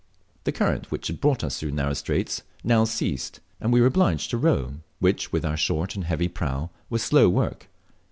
The 0.45 0.51
current 0.51 0.89
which 0.89 1.05
had 1.05 1.21
brought 1.21 1.43
us 1.43 1.59
through 1.59 1.69
the 1.69 1.75
narrow 1.75 1.93
strait 1.93 2.41
now 2.63 2.85
ceased, 2.85 3.39
and 3.59 3.71
we 3.71 3.81
were 3.81 3.85
obliged 3.85 4.31
to 4.31 4.37
row, 4.39 4.77
which 4.97 5.31
with 5.31 5.45
our 5.45 5.55
short 5.57 5.93
and 5.93 6.05
heavy 6.05 6.27
prau 6.27 6.71
was 6.89 7.03
slow 7.03 7.29
work. 7.29 7.67